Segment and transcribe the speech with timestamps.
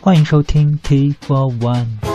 [0.00, 2.09] 欢迎收听 T for One。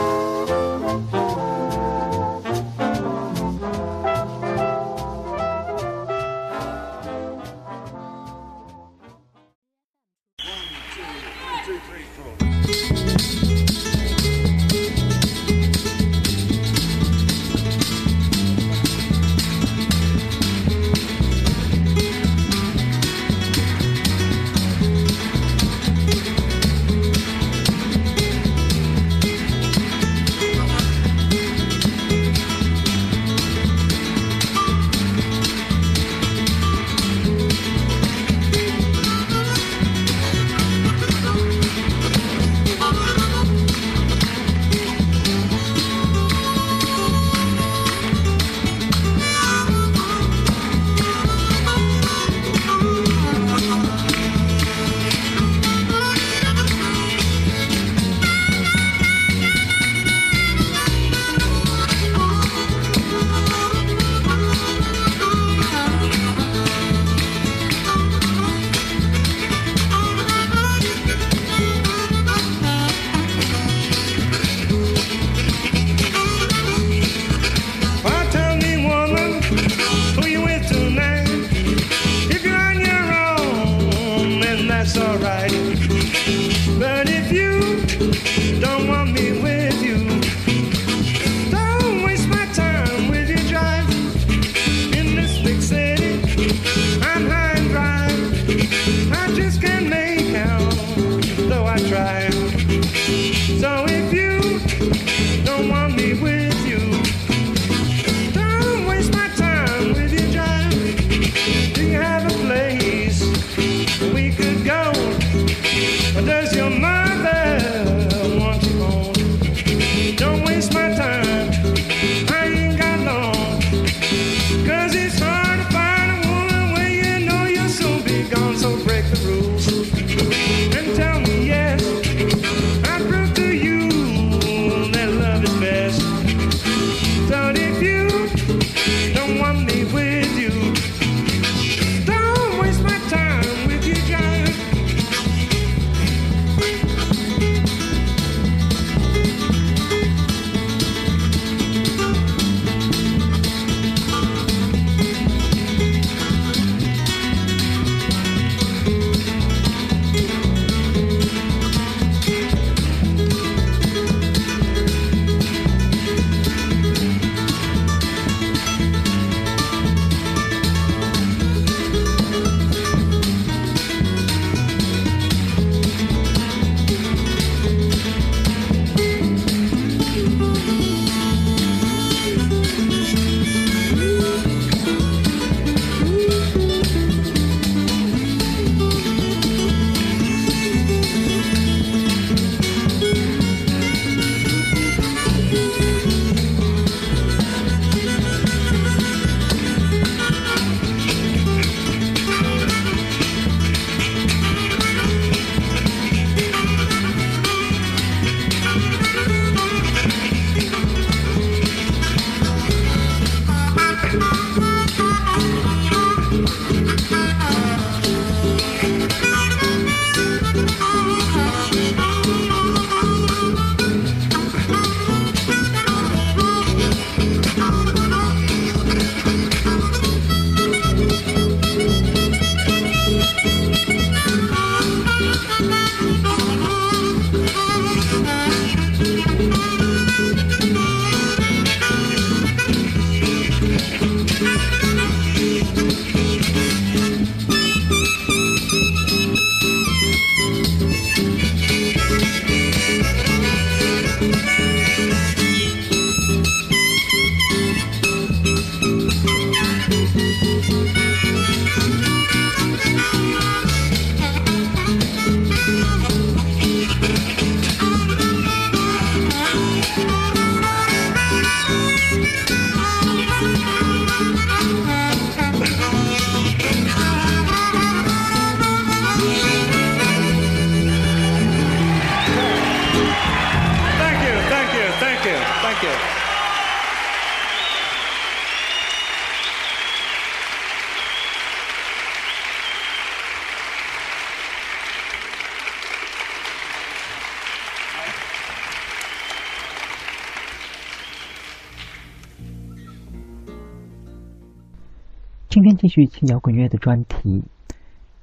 [305.49, 307.43] 今天继续轻摇滚乐的专题，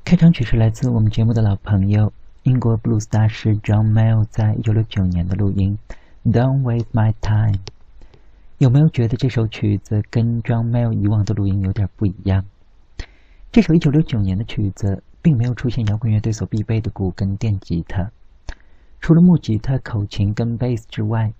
[0.06, 2.14] 开场曲是来自我们节目的老朋友，
[2.44, 5.80] 英国布鲁斯大师 John Mayall 在1969年的录音。
[6.26, 7.52] Don't Waste My Time》。
[8.58, 12.46] 有没有觉得这首曲子跟 John Mael 以往的录音有点不一样？
[13.52, 18.10] 这首1969年的曲子并没有出现摇滚乐队所必备的鼓跟电吉他，
[19.02, 21.34] 除了木吉他、口琴跟贝斯之外，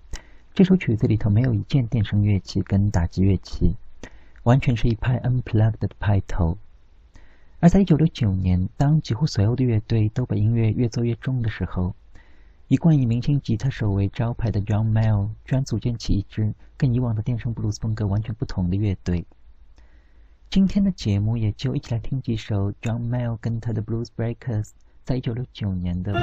[0.52, 3.76] 这首曲子里头没有一件电声乐器跟打击乐器。
[4.42, 6.58] 完全是一派 unplugged 的派头，
[7.60, 11.94] 而在一九六九年，当几乎所有的乐队都把音乐越做越重的时候，
[12.68, 19.26] 一贯以明星吉他手为招牌的 John Mayall 居然组建起一支跟以往的电声布鲁斯风格完全不同的乐队。
[20.48, 24.70] 今天的节目也就一起来听几首 John Mayall 跟他的 Blues Breakers
[25.04, 26.14] 在一九六九年的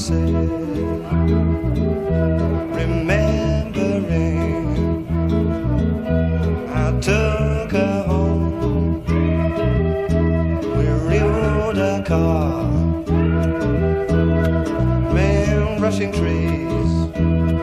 [0.00, 0.32] said,
[2.74, 4.06] remembering
[6.68, 9.04] I took her home.
[10.78, 12.64] We rode a car,
[15.14, 17.59] ran rushing trees.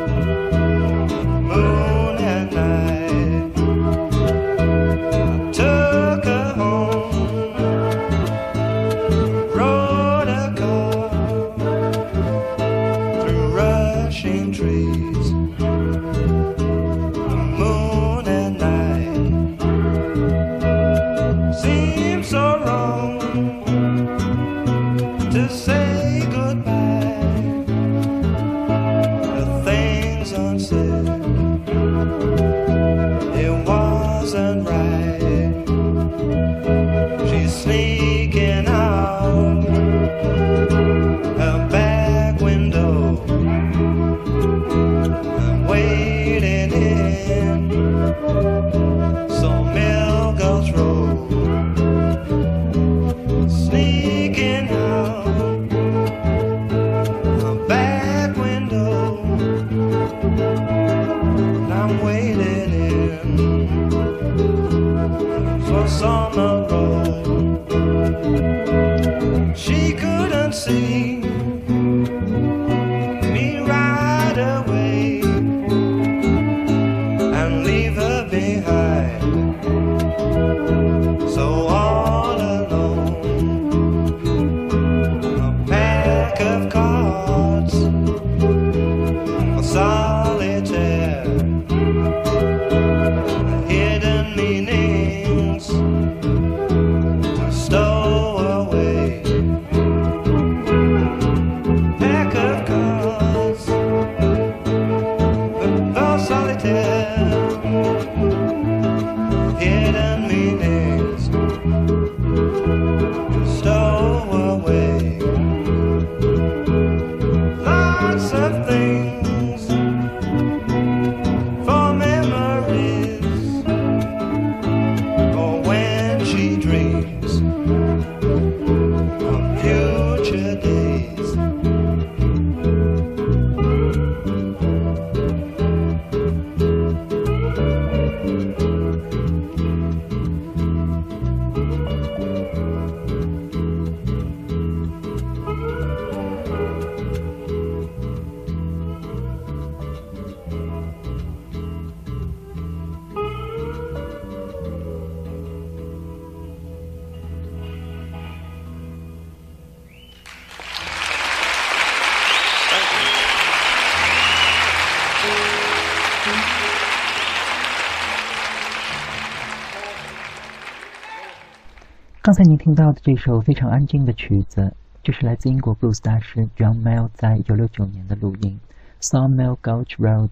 [172.28, 178.60] 刚才您听到的这首非常安静的曲子，就是来自英国布鲁斯大师 John May 在1969年的录音
[179.02, 180.28] 《Sawmill Gulch Road》，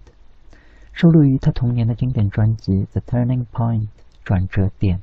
[0.92, 3.84] 收录于他童年的经典专辑《The Turning Point》
[4.22, 5.00] 转折点。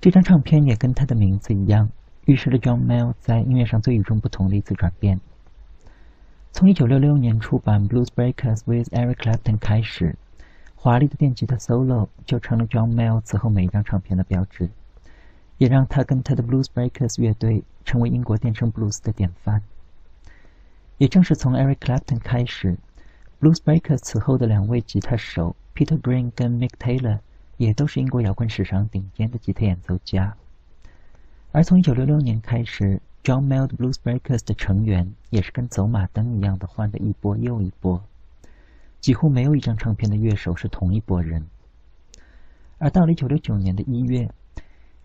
[0.00, 1.90] 这张唱片也跟他的名字一样，
[2.24, 5.20] 预示了 John May 在音乐上最与众不同的一次转变。
[6.52, 10.16] 从1966年出版《Blues Breakers with Eric Clapton》开始，
[10.74, 14.70] 华丽的电吉他 solo 就成了 John May 此后每一张唱片的标志。
[15.58, 19.62] 也让他跟他的 Blues Breakers 乐队成为英国电声布鲁斯的典范。
[20.98, 22.76] 也正是从 Eric Clapton 开始
[23.40, 27.20] ，Blues Breakers 此后的两位吉他手 Peter Green 跟 Mick Taylor
[27.56, 30.36] 也都是英国摇滚史上顶尖的吉他演奏家。
[31.52, 38.02] 而从1966年开始，John Mayall 的 Blues Breakers 的成员也是跟走马灯一样的换的一波又一波，
[39.00, 41.46] 几乎没有一张唱片的乐手是同一拨人。
[42.78, 44.30] 而到了1969年的一月。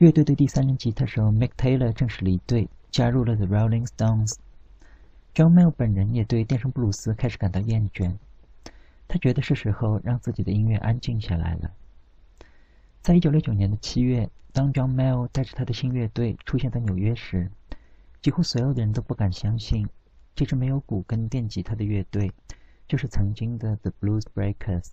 [0.02, 4.34] 乐队的第三任吉他手 Mick Taylor 正式离队，加入了 The Rolling Stones。
[5.36, 8.16] John Mayall 本人也对电声布鲁斯开始感到厌倦，
[9.08, 11.70] 他觉得是时候让自己的音乐安静下来了。
[13.04, 17.52] 在一九六九年的七月，当 John Mayall 带着他的新乐队出现在纽约时，
[18.24, 19.88] 几乎所有的人都不敢相信，
[20.34, 22.32] 这支没有鼓跟电吉他的乐队
[22.88, 24.90] 就是曾经的 The Blues Breakers。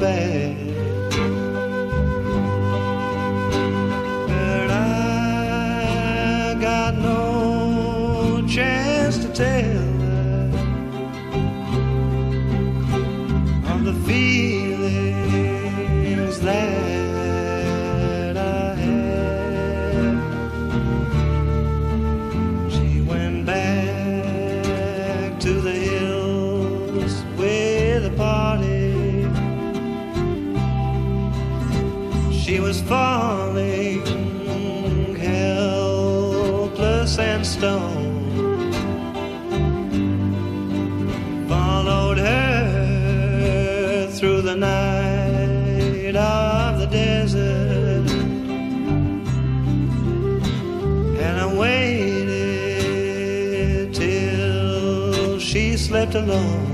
[0.00, 0.43] Bad.
[37.16, 38.72] Helpless and stone.
[41.48, 48.10] Followed her through the night of the desert.
[51.20, 52.34] And I waited
[53.94, 56.73] till she slept alone.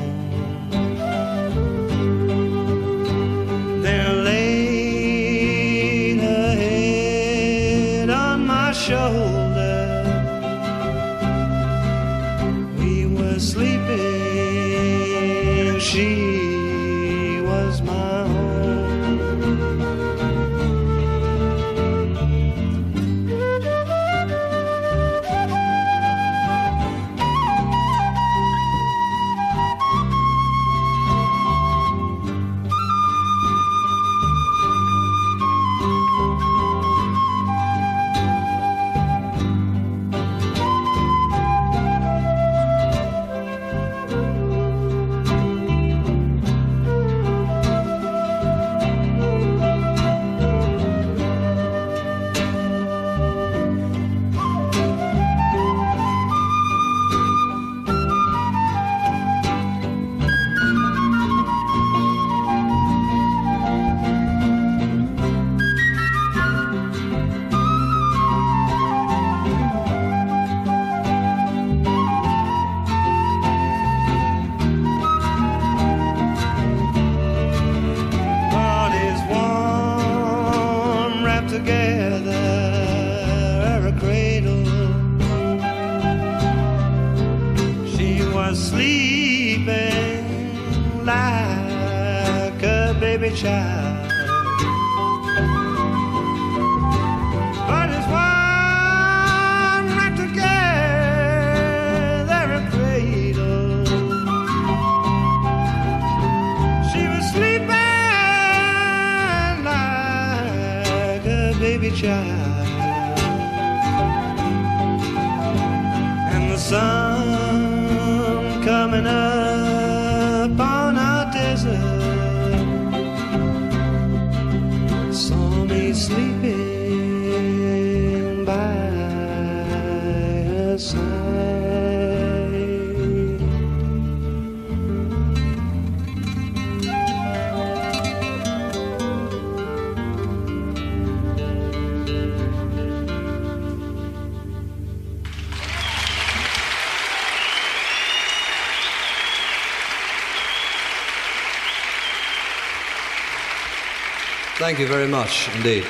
[154.70, 155.84] Thank you very much indeed.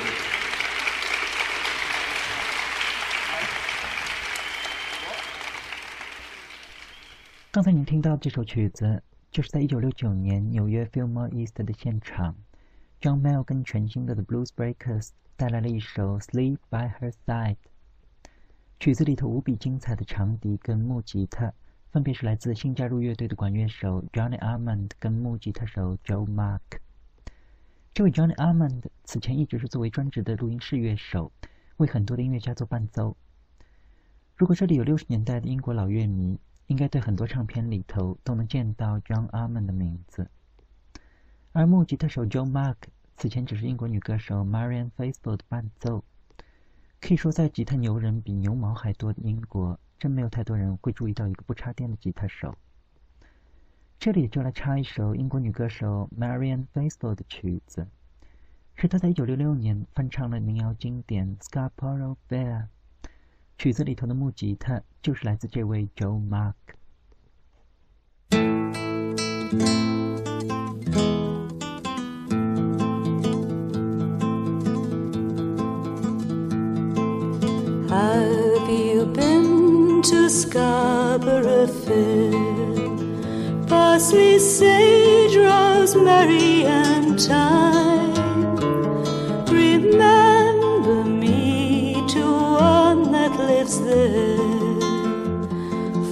[7.51, 12.35] 刚才您听到这首曲子，就是在1969年纽约 Filmor East 的现场
[12.99, 17.53] ，John Mayall 跟全新的 The Blues Breakers 带来了一首《Sleep by Her Side》。
[18.79, 21.53] 曲子里头无比精彩的长笛跟木吉他，
[21.91, 26.81] 分别是来自新加入乐队的管乐手 Johnny Armand 跟木吉他手 Joe Mark。
[27.93, 31.29] 这位 Johnny Armand 此前一直是作为专职的录音室乐手，
[31.75, 33.17] 为很多的音乐家做伴奏。
[34.37, 40.29] 如果这里有六十年代的英国老乐迷，应该对很多唱片里头都能见到 John Armand 的名字。
[41.51, 42.77] 而木吉他手 Joe Mark
[43.17, 46.05] 此前只是英国女歌手 Marian Faithfull 的伴奏。
[47.01, 52.57] 可以说，在吉他牛人比牛毛还多的英国，真没有太多人会注意到一个不插电的吉他手。
[54.01, 57.85] 这里就来插一首英国女歌手 Marian Faithfull 的曲子，
[58.73, 62.63] 是她在1966年翻唱了民谣经典《Scarborough Fair》。
[63.59, 66.55] 曲子里头的木吉他就是来自这位 Joe Mark。
[77.87, 82.40] Have you been to Scarborough Fair?
[84.01, 88.55] Parsley, sage, rosemary, and thyme.
[89.45, 94.39] Remember me to one that lives there,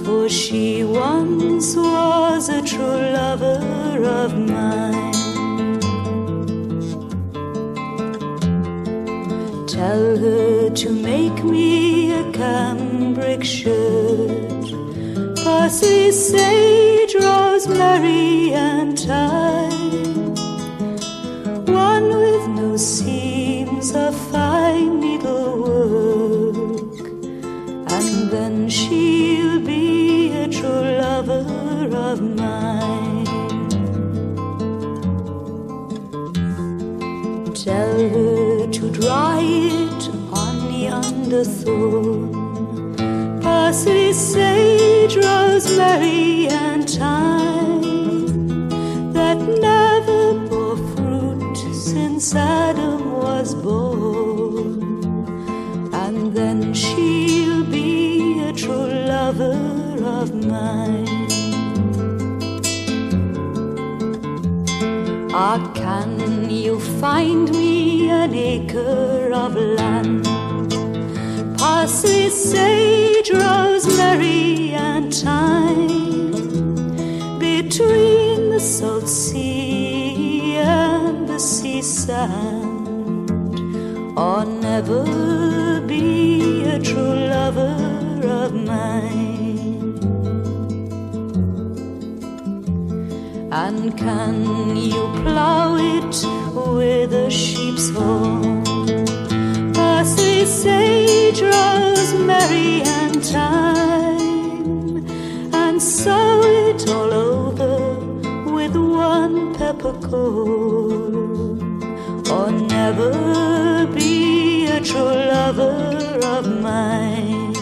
[0.04, 5.10] for she once was a true lover of mine.
[9.66, 14.59] Tell her to make me a cambric shirt,
[15.60, 20.34] parsley, sage, rosemary, and thyme.
[21.66, 26.56] One with no seams of fine needlework,
[27.96, 31.44] and then she'll be a true lover
[32.08, 33.26] of mine.
[37.52, 40.02] Tell her to dry it
[40.42, 42.40] on the underthorn.
[43.42, 45.49] Parsley, sage, rosemary,
[46.48, 48.68] and time
[49.12, 54.82] that never bore fruit since Adam was born.
[55.92, 59.58] And then she'll be a true lover
[60.20, 61.28] of mine.
[65.32, 70.24] Ah, can you find me an acre of land?
[71.58, 72.30] Parsley,
[73.28, 76.30] rosemary, and thyme
[77.38, 82.88] between the salt sea and the sea sand,
[84.18, 87.76] or never be a true lover
[88.24, 89.98] of mine.
[93.52, 98.69] And can you plow it with a sheep's horn?
[100.40, 105.06] Parsley, sage, rosemary, and thyme,
[105.52, 107.94] and sow it all over
[108.50, 111.12] with one peppercorn,
[112.30, 117.54] or never be a true lover of mine.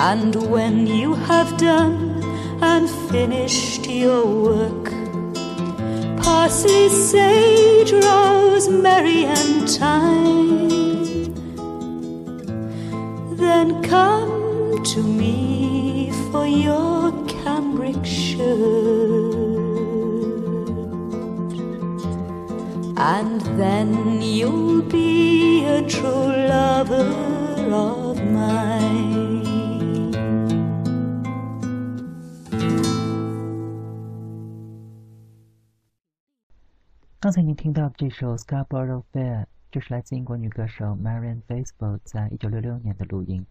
[0.00, 2.22] And when you have done
[2.62, 4.90] and finished your work,
[6.22, 10.81] parsley, sage, rosemary, and thyme.
[13.91, 18.45] come to me for your cambric shirt.
[22.99, 27.13] And then you'll be a true lover
[27.71, 29.45] of mine.
[37.19, 43.45] 刚才您听到的这首《Scarborough Fair》，就是来自英国女歌手 Marian Faithfull 在1966年的录音，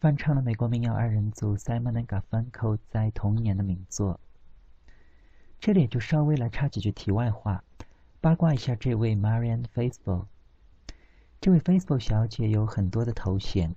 [0.00, 4.18] 翻唱了美国民谣二人组 Simon and Garfunkel 在同年的名作。
[5.60, 7.62] 这里就稍微来插几句题外话，
[8.18, 10.24] 八卦一下这位 Marian Faithful。
[11.38, 13.76] 这位 Faithful 小姐有很多的头衔：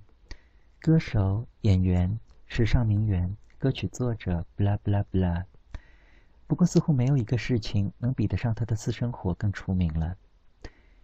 [0.80, 5.44] 歌手、演员、时尚名媛、歌曲作者，blah blah blah。
[6.46, 10.16] 不过，似乎没有一个事情能比得上她的私生活更出名了。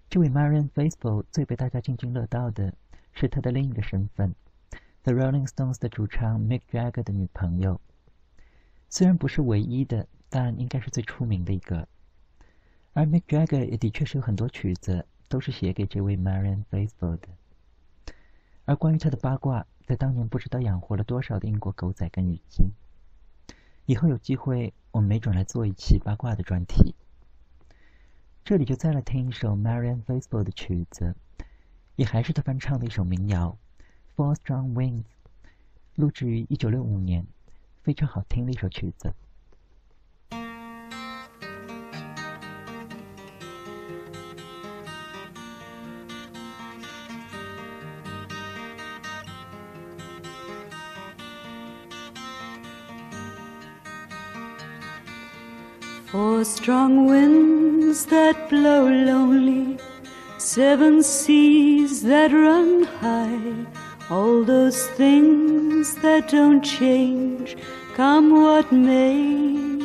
[0.09, 2.73] 这位 Marian Faithfull 最被大家津津乐道的
[3.13, 4.35] 是她的另一个身份
[5.03, 7.81] ，The Rolling Stones 的主唱 Mick Jagger 的女朋友。
[8.89, 11.89] 虽然不是唯一的，但应该是最出名的一个。
[12.93, 17.29] 而 Mick Jagger 也的确是有很多曲子都是写给这位 Marian Faithful 的。
[18.65, 22.71] 而关于他的八卦，在当年不知道养活了多少的英国狗仔跟女妓。
[23.87, 26.95] 以后有机会，我们没准来做一期八卦的专题。
[28.45, 31.15] 这里就再来听一首 Marian Faithfull 的曲子，
[31.97, 33.59] 也还是他翻唱的一首民谣
[34.20, 35.04] 《Four Strong Winds》，
[35.96, 37.28] 录制于1965年，
[37.84, 39.14] 非常好听的一首曲子。
[56.12, 59.78] Four strong winds that blow lonely,
[60.38, 63.66] seven seas that run high,
[64.11, 67.57] all those things that don't change,
[67.95, 69.79] come what may.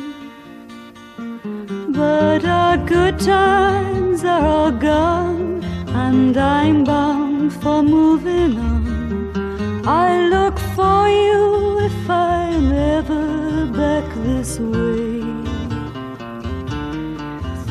[1.88, 5.62] But our good times are all gone,
[6.04, 9.86] and I'm bound for moving on.
[9.86, 15.36] I look for you if I'm ever back this way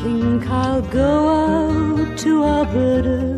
[0.06, 3.35] think I'll go out to Alberta,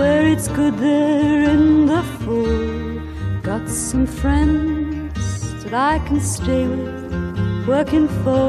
[0.00, 3.42] where it's good there in the fall.
[3.42, 8.48] Got some friends that I can stay with, working for.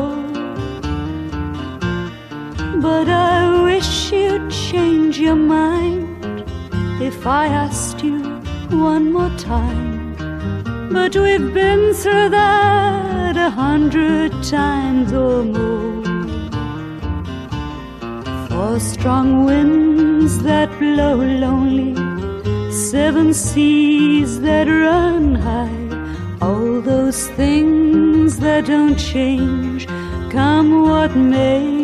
[2.88, 6.46] But I wish you'd change your mind
[7.10, 8.20] if I asked you
[8.90, 10.16] one more time.
[10.96, 16.02] But we've been through that a hundred times or more.
[18.48, 21.96] Four strong winds that blow lonely,
[22.72, 29.88] seven seas that run high, all those things that don't change,
[30.30, 31.82] come what may.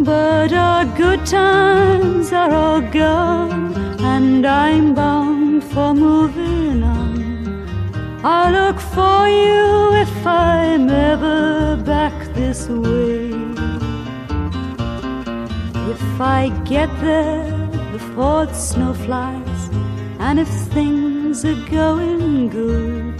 [0.00, 8.20] But our good times are all gone, and I'm bound for moving on.
[8.24, 13.29] I'll look for you if I'm ever back this way.
[16.20, 17.50] If I get there
[17.92, 19.70] before the snow flies,
[20.18, 23.18] and if things are going good,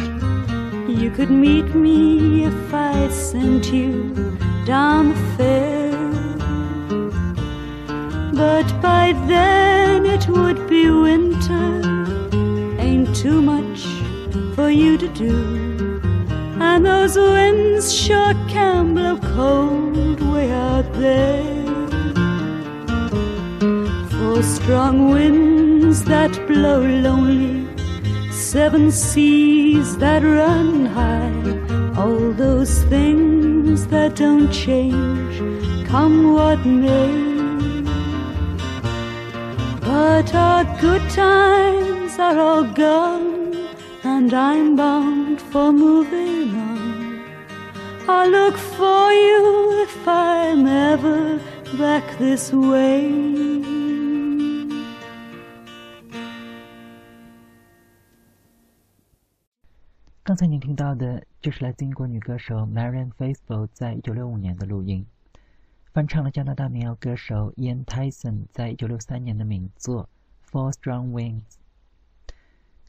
[0.86, 4.36] you could meet me if I sent you
[4.66, 5.96] down the fair.
[8.34, 11.80] But by then it would be winter,
[12.78, 13.80] ain't too much
[14.54, 16.02] for you to do.
[16.60, 21.59] And those winds sure can blow cold way out there.
[24.42, 27.66] Strong winds that blow lonely,
[28.30, 35.36] seven seas that run high, all those things that don't change,
[35.86, 37.82] come what may.
[39.80, 43.68] But our good times are all gone,
[44.04, 47.24] and I'm bound for moving on.
[48.08, 51.40] I'll look for you if I'm ever
[51.76, 53.79] back this way.
[60.30, 65.04] 刚才您听到的就是来自英国女歌手 Marian Faithful 在1965年的录音，
[65.92, 70.08] 翻唱了加拿大民谣歌手 Ian Tyson 在1963年的名作
[70.48, 71.42] 《Four Strong Winds》。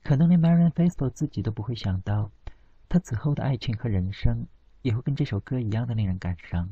[0.03, 2.29] 可能连 Marian Faithful 自己都不会想到，
[2.87, 4.45] 她此后的爱情和人生
[4.83, 6.71] 也会跟这首歌一样的令人感伤。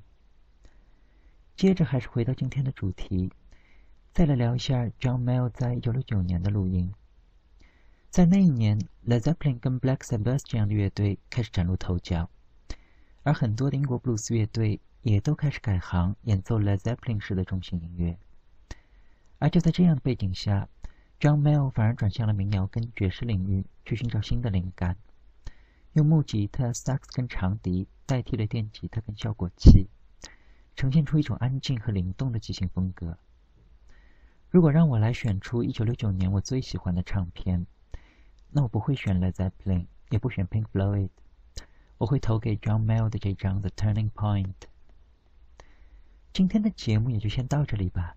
[1.55, 3.31] 接着还是回到今天的主题，
[4.13, 6.93] 再来聊一下 John Mayall 在1969年的录音。
[8.09, 12.27] 在那一年，Led Zeppelin 跟 Black Sabbath 这样的乐队开始崭露头角，
[13.21, 18.17] 而很多的英国布鲁斯乐队也都开始改行演奏 Led Zeppelin 式的中型音乐。
[19.37, 20.67] 而就在这样的背景下
[21.19, 24.97] ，John Mayall 反而转向了民谣跟爵士领域去寻找新的灵感，
[25.93, 29.87] 用木吉他、萨克斯跟长笛代替了电吉他跟效果器，
[30.75, 33.19] 呈现出一种安静和灵动的即兴风格。
[34.49, 37.67] 如果让我来选出1969年我最喜欢的唱片，
[38.51, 41.09] 那我不会选 Led Zeppelin，也不选 Pink Floyd，
[41.99, 44.53] 我会投给 John Mayall 的这张 The Turning Point。
[46.33, 48.15] 今天的节目也就先到这里吧。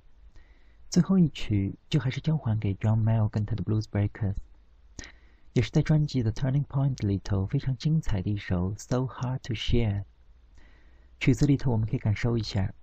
[0.89, 4.37] 最后一曲就还是交还给 John Mayall 跟他的 Blues Breakers，
[5.53, 10.05] 也是在专辑的 Turning Point 里头非常精彩的一首 So Hard to Share。
[11.21, 12.75] 曲子里头我们可以感受一下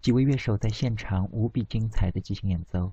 [0.00, 2.92] 几位乐手在现场无比精彩的即兴演奏。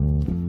[0.00, 0.39] Mm-hmm.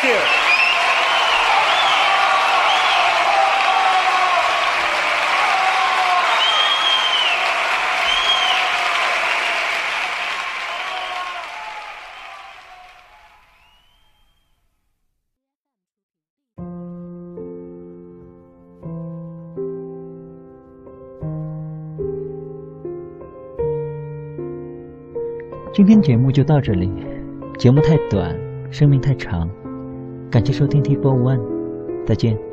[0.00, 0.40] Good
[25.72, 26.92] 今天节目就到这里，
[27.58, 28.36] 节目太短，
[28.70, 29.48] 生命太长，
[30.30, 31.40] 感谢收听 T Four One，
[32.06, 32.49] 再见。